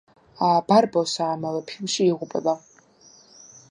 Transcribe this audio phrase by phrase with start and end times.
[0.71, 2.59] ბარბოსა ამავე ფილმში იღუპება.